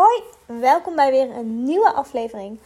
[0.00, 0.22] Hoi,
[0.60, 2.58] welkom bij weer een nieuwe aflevering.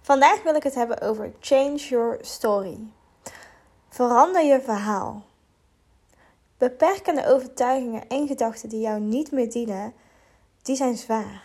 [0.00, 2.78] Vandaag wil ik het hebben over Change Your Story.
[3.88, 5.22] Verander je verhaal.
[6.58, 9.94] Beperkende overtuigingen en gedachten die jou niet meer dienen,
[10.62, 11.42] die zijn zwaar.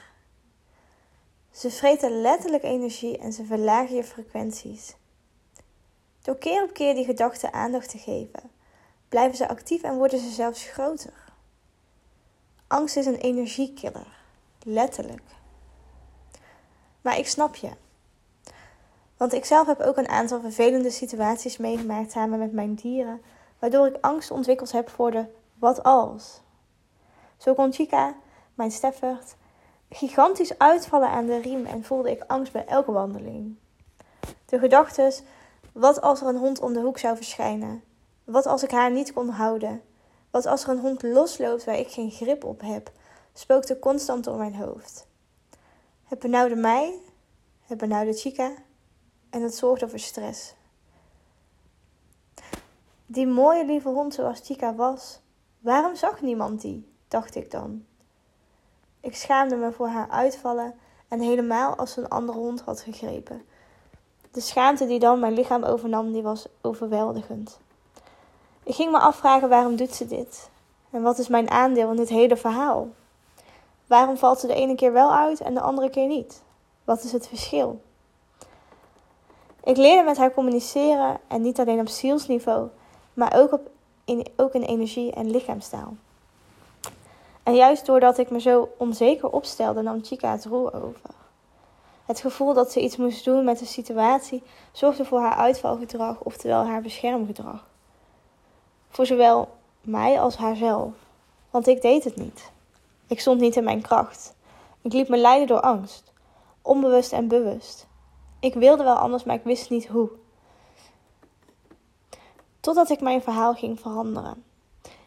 [1.51, 4.95] Ze vreten letterlijk energie en ze verlagen je frequenties.
[6.21, 8.51] Door keer op keer die gedachten aandacht te geven,
[9.09, 11.23] blijven ze actief en worden ze zelfs groter.
[12.67, 14.22] Angst is een energiekiller.
[14.63, 15.21] Letterlijk.
[17.01, 17.69] Maar ik snap je.
[19.17, 23.21] Want ik zelf heb ook een aantal vervelende situaties meegemaakt samen met mijn dieren,
[23.59, 25.25] waardoor ik angst ontwikkeld heb voor de
[25.59, 26.41] wat als.
[27.37, 28.15] Zo kon Chica,
[28.53, 29.35] mijn Steffert,
[29.89, 33.55] gigantisch uitvallen aan de riem en voelde ik angst bij elke wandeling.
[34.45, 35.13] De gedachten,
[35.71, 37.83] wat als er een hond om de hoek zou verschijnen?
[38.23, 39.81] Wat als ik haar niet kon houden?
[40.31, 42.91] Wat als er een hond losloopt waar ik geen grip op heb?
[43.33, 45.07] Spookte constant door mijn hoofd.
[46.03, 46.99] Het benauwde mij,
[47.61, 48.51] het benauwde Chica
[49.29, 50.53] en het zorgde voor stress.
[53.05, 55.19] Die mooie lieve hond zoals Chica was,
[55.59, 56.91] waarom zag niemand die?
[57.07, 57.85] dacht ik dan.
[58.99, 60.75] Ik schaamde me voor haar uitvallen
[61.07, 63.45] en helemaal als een andere hond had gegrepen.
[64.31, 67.59] De schaamte die dan mijn lichaam overnam, die was overweldigend.
[68.63, 70.49] Ik ging me afvragen waarom doet ze dit?
[70.89, 72.87] En wat is mijn aandeel in dit hele verhaal?
[73.87, 76.41] Waarom valt ze de ene keer wel uit en de andere keer niet?
[76.83, 77.81] Wat is het verschil?
[79.63, 82.67] Ik leerde met haar communiceren en niet alleen op zielsniveau,
[83.13, 83.69] maar ook, op,
[84.05, 85.95] in, ook in energie en lichaamstaal.
[87.43, 91.09] En juist doordat ik me zo onzeker opstelde, nam Chica het roer over.
[92.05, 96.65] Het gevoel dat ze iets moest doen met de situatie zorgde voor haar uitvalgedrag, oftewel
[96.65, 97.67] haar beschermgedrag.
[98.89, 99.49] Voor zowel
[99.81, 100.93] mij als haarzelf,
[101.49, 102.51] want ik deed het niet.
[103.07, 104.35] Ik stond niet in mijn kracht.
[104.81, 106.13] Ik liet me leiden door angst,
[106.61, 107.87] onbewust en bewust.
[108.39, 110.09] Ik wilde wel anders, maar ik wist niet hoe.
[112.59, 114.43] Totdat ik mijn verhaal ging veranderen.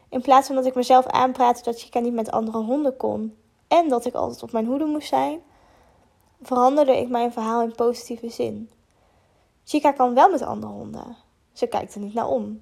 [0.09, 3.37] In plaats van dat ik mezelf aanpraatte dat Chica niet met andere honden kon
[3.69, 5.41] en dat ik altijd op mijn hoede moest zijn,
[6.43, 8.71] veranderde ik mijn verhaal in positieve zin.
[9.65, 11.17] Chica kan wel met andere honden.
[11.53, 12.61] Ze kijkt er niet naar om.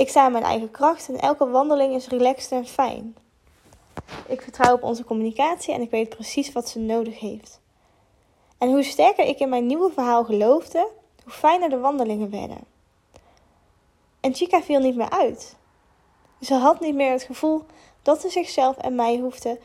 [0.00, 3.16] Ik sta in mijn eigen kracht en elke wandeling is relaxed en fijn.
[4.26, 7.60] Ik vertrouw op onze communicatie en ik weet precies wat ze nodig heeft.
[8.58, 10.88] En hoe sterker ik in mijn nieuwe verhaal geloofde,
[11.22, 12.58] hoe fijner de wandelingen werden.
[14.20, 15.56] En Chica viel niet meer uit.
[16.40, 17.64] Ze had niet meer het gevoel
[18.02, 19.58] dat ze zichzelf en mij hoefde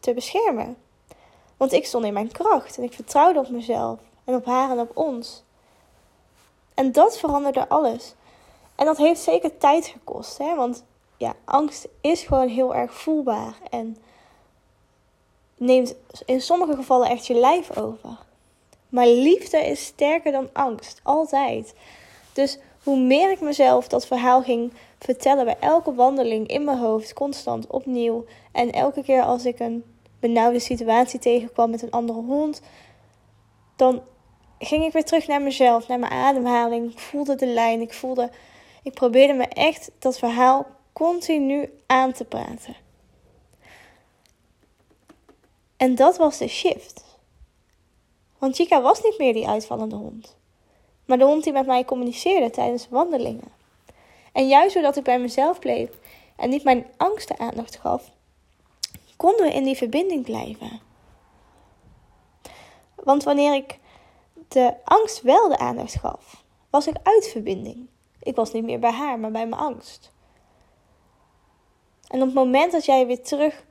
[0.00, 0.76] te beschermen.
[1.56, 4.78] Want ik stond in mijn kracht en ik vertrouwde op mezelf en op haar en
[4.78, 5.42] op ons.
[6.74, 8.14] En dat veranderde alles.
[8.80, 10.54] En dat heeft zeker tijd gekost, hè?
[10.54, 10.84] want
[11.16, 13.96] ja, angst is gewoon heel erg voelbaar en
[15.56, 18.18] neemt in sommige gevallen echt je lijf over.
[18.88, 21.74] Maar liefde is sterker dan angst, altijd.
[22.32, 27.12] Dus hoe meer ik mezelf dat verhaal ging vertellen bij elke wandeling in mijn hoofd,
[27.12, 29.84] constant opnieuw, en elke keer als ik een
[30.20, 32.60] benauwde situatie tegenkwam met een andere hond,
[33.76, 34.02] dan
[34.58, 36.92] ging ik weer terug naar mezelf, naar mijn ademhaling.
[36.92, 38.30] Ik voelde de lijn, ik voelde
[38.82, 42.76] ik probeerde me echt dat verhaal continu aan te praten.
[45.76, 47.04] En dat was de shift.
[48.38, 50.36] Want Chica was niet meer die uitvallende hond,
[51.04, 53.52] maar de hond die met mij communiceerde tijdens wandelingen.
[54.32, 55.90] En juist doordat ik bij mezelf bleef
[56.36, 58.12] en niet mijn angsten aandacht gaf,
[59.16, 60.80] konden we in die verbinding blijven.
[62.94, 63.78] Want wanneer ik
[64.48, 67.88] de angst wel de aandacht gaf, was ik uit verbinding.
[68.22, 70.12] Ik was niet meer bij haar, maar bij mijn angst.
[72.08, 73.64] En op het moment dat jij weer terug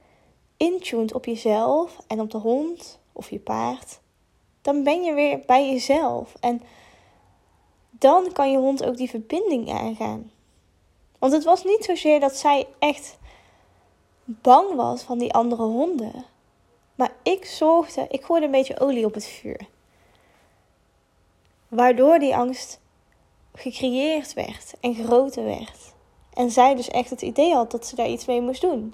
[0.58, 4.00] intuned op jezelf en op de hond of je paard,
[4.62, 6.36] dan ben je weer bij jezelf.
[6.40, 6.62] En
[7.90, 10.32] dan kan je hond ook die verbinding aangaan.
[11.20, 13.18] Want het was niet zozeer dat zij echt
[14.26, 16.26] bang was van die andere honden.
[16.96, 19.60] Maar ik zorgde, ik gooide een beetje olie op het vuur.
[21.68, 22.80] Waardoor die angst
[23.54, 25.94] gecreëerd werd en groter werd.
[26.34, 28.94] En zij dus echt het idee had dat ze daar iets mee moest doen.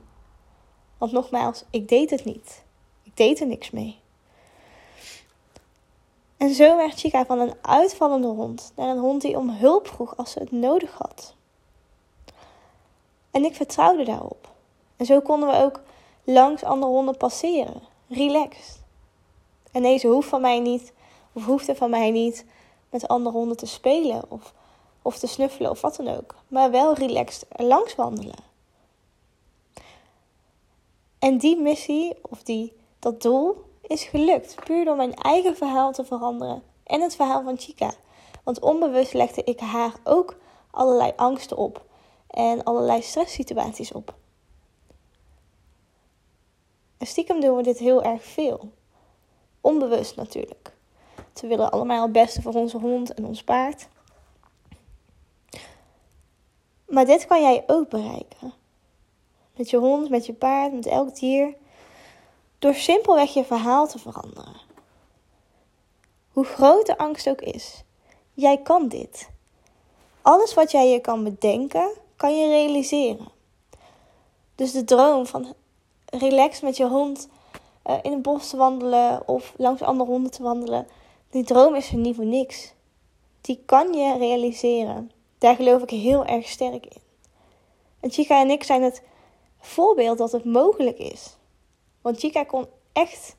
[0.97, 2.63] Want nogmaals, ik deed het niet.
[3.03, 3.99] Ik deed er niks mee.
[6.37, 10.17] En zo werd Chica van een uitvallende hond naar een hond die om hulp vroeg
[10.17, 11.35] als ze het nodig had.
[13.31, 14.53] En ik vertrouwde daarop.
[14.97, 15.81] En zo konden we ook
[16.23, 18.83] langs andere honden passeren, relaxed.
[19.71, 20.93] En deze hoeft van mij niet,
[21.33, 22.45] of hoefde van mij niet,
[22.89, 24.53] met andere honden te spelen of,
[25.01, 26.35] of te snuffelen of wat dan ook.
[26.47, 28.53] Maar wel relaxed langs wandelen.
[31.19, 34.55] En die missie, of die, dat doel, is gelukt.
[34.63, 36.63] Puur door mijn eigen verhaal te veranderen.
[36.83, 37.91] En het verhaal van Chica.
[38.43, 40.35] Want onbewust legde ik haar ook
[40.71, 41.85] allerlei angsten op.
[42.27, 44.13] En allerlei stresssituaties op.
[46.97, 48.69] En stiekem doen we dit heel erg veel.
[49.61, 50.74] Onbewust natuurlijk.
[51.41, 53.87] We willen allemaal het beste voor onze hond en ons paard.
[56.87, 58.53] Maar dit kan jij ook bereiken.
[59.55, 61.55] Met je hond, met je paard, met elk dier.
[62.59, 64.55] Door simpelweg je verhaal te veranderen.
[66.31, 67.83] Hoe groot de angst ook is,
[68.33, 69.29] jij kan dit.
[70.21, 73.27] Alles wat jij je kan bedenken, kan je realiseren.
[74.55, 75.53] Dus de droom van
[76.05, 77.27] relax met je hond
[77.85, 80.87] uh, in het bos te wandelen of langs andere honden te wandelen,
[81.35, 82.73] die droom is er niet voor niks.
[83.41, 85.11] Die kan je realiseren.
[85.37, 87.01] Daar geloof ik heel erg sterk in.
[87.99, 89.01] En Chica en ik zijn het
[89.59, 91.37] voorbeeld dat het mogelijk is.
[92.01, 93.35] Want Chica kon echt.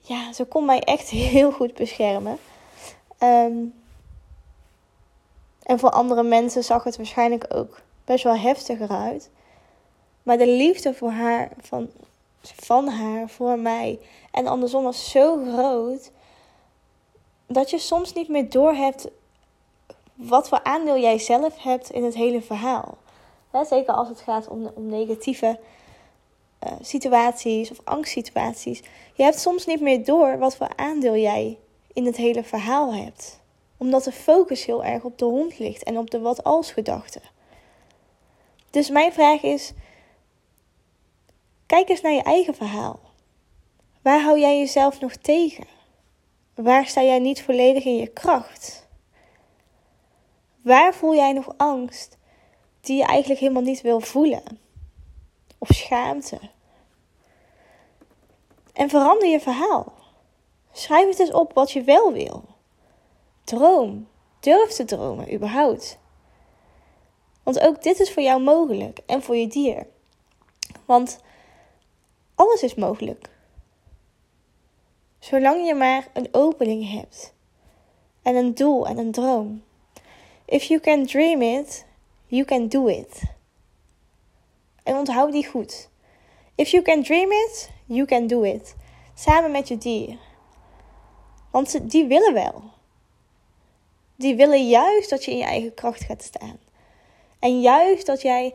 [0.00, 2.38] Ja, ze kon mij echt heel goed beschermen.
[3.18, 3.64] Ehm,
[5.62, 9.30] en voor andere mensen zag het waarschijnlijk ook best wel heftiger uit.
[10.22, 11.90] Maar de liefde voor haar, van,
[12.42, 13.98] van haar voor mij
[14.30, 16.10] en andersom was zo groot.
[17.46, 19.08] Dat je soms niet meer doorhebt
[20.14, 22.98] wat voor aandeel jij zelf hebt in het hele verhaal.
[23.68, 25.58] zeker als het gaat om, om negatieve
[26.66, 28.82] uh, situaties of angstsituaties.
[29.14, 31.58] Je hebt soms niet meer door wat voor aandeel jij
[31.92, 33.40] in het hele verhaal hebt.
[33.76, 37.20] Omdat de focus heel erg op de hond ligt en op de wat als gedachte.
[38.70, 39.72] Dus mijn vraag is:
[41.68, 43.00] kijk eens naar je eigen verhaal.
[44.02, 45.66] Waar hou jij jezelf nog tegen?
[46.54, 48.88] Waar sta jij niet volledig in je kracht?
[50.62, 52.16] Waar voel jij nog angst
[52.80, 54.42] die je eigenlijk helemaal niet wil voelen?
[55.58, 56.38] Of schaamte?
[58.72, 59.92] En verander je verhaal.
[60.72, 62.44] Schrijf het eens op wat je wel wil.
[63.44, 64.08] Droom.
[64.40, 65.98] Durf te dromen, überhaupt.
[67.42, 69.86] Want ook dit is voor jou mogelijk en voor je dier.
[70.84, 71.20] Want
[72.38, 73.28] alles is mogelijk.
[75.18, 77.34] Zolang je maar een opening hebt.
[78.22, 79.62] En een doel en een droom.
[80.44, 81.86] If you can dream it,
[82.26, 83.22] you can do it.
[84.82, 85.88] En onthoud die goed.
[86.54, 88.74] If you can dream it, you can do it.
[89.14, 90.18] Samen met je dier.
[91.50, 92.62] Want die willen wel.
[94.16, 96.58] Die willen juist dat je in je eigen kracht gaat staan.
[97.38, 98.54] En juist dat jij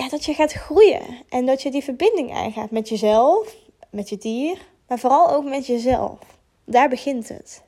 [0.00, 1.02] ja, dat je gaat groeien.
[1.28, 3.56] En dat je die verbinding aangaat met jezelf,
[3.90, 4.58] met je dier,
[4.88, 6.18] maar vooral ook met jezelf.
[6.64, 7.62] Daar begint het.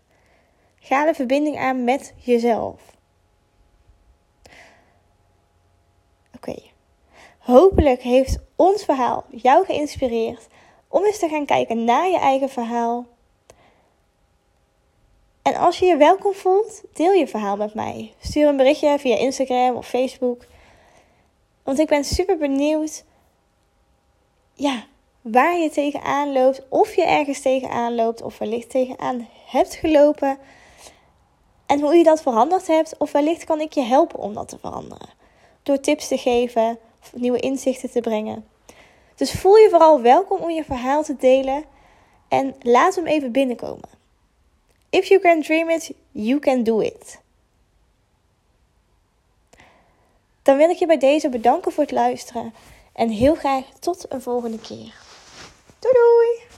[0.78, 2.80] Ga de verbinding aan met jezelf.
[6.34, 6.54] Oké.
[7.38, 10.46] Hopelijk heeft ons verhaal jou geïnspireerd
[10.88, 13.06] om eens te gaan kijken naar je eigen verhaal.
[15.42, 18.14] En als je je welkom voelt, deel je verhaal met mij.
[18.20, 20.44] Stuur een berichtje via Instagram of Facebook.
[21.62, 23.04] Want ik ben super benieuwd.
[24.54, 24.84] Ja,
[25.20, 26.62] waar je tegenaan loopt.
[26.68, 28.22] Of je ergens tegenaan loopt.
[28.22, 30.38] Of wellicht tegenaan hebt gelopen.
[31.66, 32.94] En hoe je dat veranderd hebt.
[32.98, 35.08] Of wellicht kan ik je helpen om dat te veranderen.
[35.62, 36.78] Door tips te geven.
[37.02, 38.46] Of nieuwe inzichten te brengen.
[39.14, 41.64] Dus voel je vooral welkom om je verhaal te delen.
[42.28, 43.88] En laat hem even binnenkomen.
[44.90, 47.21] If you can dream it, you can do it.
[50.42, 52.54] Dan wil ik je bij deze bedanken voor het luisteren.
[52.92, 54.94] En heel graag tot een volgende keer.
[55.78, 56.51] Doei doei!